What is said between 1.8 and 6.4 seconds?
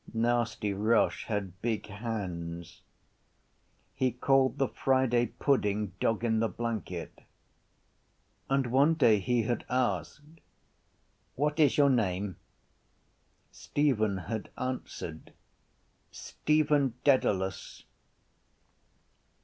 hands. He called the Friday pudding dog in